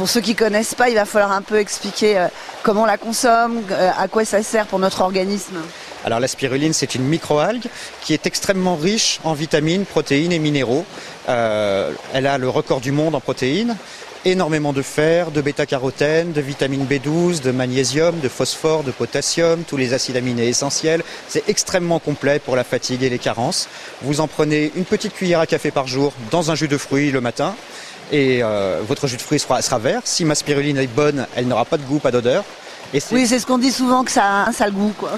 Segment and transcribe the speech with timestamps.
[0.00, 2.28] Pour ceux qui connaissent pas, il va falloir un peu expliquer euh,
[2.62, 5.56] comment on la consomme, euh, à quoi ça sert pour notre organisme.
[6.06, 7.66] Alors la spiruline, c'est une microalgue
[8.00, 10.86] qui est extrêmement riche en vitamines, protéines et minéraux.
[11.28, 13.76] Euh, elle a le record du monde en protéines,
[14.24, 19.76] énormément de fer, de bêta-carotène, de vitamine B12, de magnésium, de phosphore, de potassium, tous
[19.76, 21.02] les acides aminés essentiels.
[21.28, 23.68] C'est extrêmement complet pour la fatigue et les carences.
[24.00, 27.10] Vous en prenez une petite cuillère à café par jour dans un jus de fruits
[27.10, 27.54] le matin
[28.12, 30.02] et euh, votre jus de fruits sera, sera vert.
[30.04, 32.44] Si ma spiruline est bonne, elle n'aura pas de goût, pas d'odeur.
[32.92, 34.92] Et oui, c'est ce qu'on dit souvent que ça a un sale goût.
[34.98, 35.12] Quoi.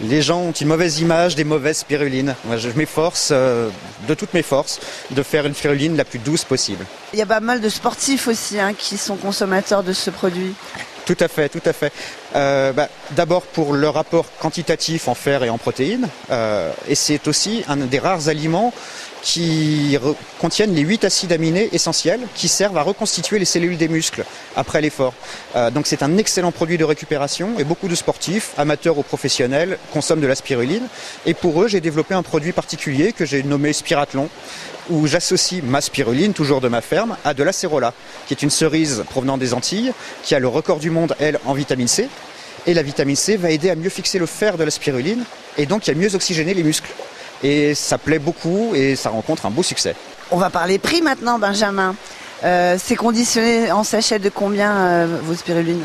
[0.00, 2.34] Les gens ont une mauvaise image des mauvaises spirulines.
[2.46, 3.68] Moi, je m'efforce euh,
[4.08, 6.86] de toutes mes forces de faire une spiruline la plus douce possible.
[7.12, 10.54] Il y a pas mal de sportifs aussi hein, qui sont consommateurs de ce produit.
[11.04, 11.92] Tout à fait, tout à fait.
[12.34, 17.26] Euh, bah, D'abord pour le rapport quantitatif en fer et en protéines, euh, et c'est
[17.28, 18.72] aussi un des rares aliments
[19.22, 19.96] qui
[20.40, 24.24] contiennent les 8 acides aminés essentiels qui servent à reconstituer les cellules des muscles
[24.56, 25.14] après l'effort.
[25.56, 29.78] Euh, donc c'est un excellent produit de récupération et beaucoup de sportifs, amateurs ou professionnels,
[29.92, 30.86] consomment de la spiruline.
[31.24, 34.28] Et pour eux, j'ai développé un produit particulier que j'ai nommé Spirathlon
[34.90, 37.94] où j'associe ma spiruline, toujours de ma ferme, à de l'acérola,
[38.26, 39.92] qui est une cerise provenant des Antilles,
[40.24, 42.08] qui a le record du monde, elle, en vitamine C.
[42.66, 45.24] Et la vitamine C va aider à mieux fixer le fer de la spiruline
[45.56, 46.90] et donc à mieux oxygéner les muscles.
[47.42, 49.94] Et ça plaît beaucoup et ça rencontre un beau succès.
[50.30, 51.94] On va parler prix maintenant, Benjamin.
[52.44, 55.84] Euh, c'est conditionné en sachet de combien euh, vos spirulines?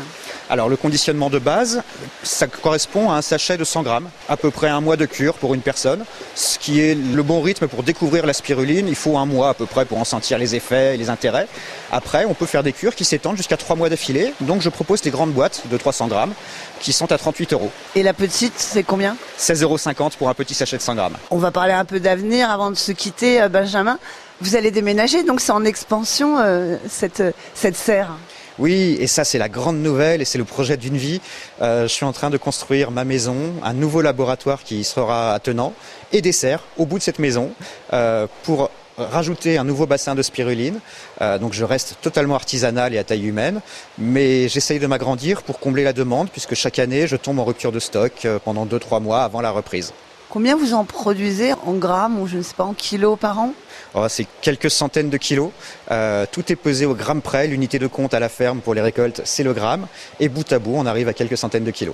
[0.50, 1.82] Alors le conditionnement de base,
[2.22, 5.34] ça correspond à un sachet de 100 grammes, à peu près un mois de cure
[5.34, 8.88] pour une personne, ce qui est le bon rythme pour découvrir la spiruline.
[8.88, 11.46] Il faut un mois à peu près pour en sentir les effets et les intérêts.
[11.92, 14.32] Après, on peut faire des cures qui s'étendent jusqu'à 3 mois d'affilée.
[14.40, 16.32] Donc je propose des grandes boîtes de 300 grammes
[16.80, 17.70] qui sont à 38 euros.
[17.94, 19.16] Et la petite, c'est combien?
[19.38, 21.16] 16,50 euros pour un petit sachet de 100 grammes.
[21.30, 23.98] On va parler un peu d'avenir avant de se quitter, euh, Benjamin.
[24.40, 27.22] Vous allez déménager, donc c'est en expansion euh, cette,
[27.54, 28.12] cette serre.
[28.58, 31.20] Oui, et ça c'est la grande nouvelle et c'est le projet d'une vie.
[31.62, 35.74] Euh, je suis en train de construire ma maison, un nouveau laboratoire qui sera attenant
[36.12, 37.52] et des serres au bout de cette maison
[37.92, 40.80] euh, pour rajouter un nouveau bassin de spiruline.
[41.20, 43.60] Euh, donc je reste totalement artisanal et à taille humaine,
[43.96, 47.70] mais j'essaye de m'agrandir pour combler la demande puisque chaque année je tombe en rupture
[47.70, 49.92] de stock pendant 2-3 mois avant la reprise.
[50.30, 53.54] Combien vous en produisez en grammes ou je ne sais pas en kilos par an
[53.94, 55.50] Oh, c'est quelques centaines de kilos.
[55.90, 57.46] Euh, tout est pesé au gramme près.
[57.46, 59.86] L'unité de compte à la ferme pour les récoltes, c'est le gramme.
[60.20, 61.86] Et bout à bout, on arrive à quelques centaines de kilos.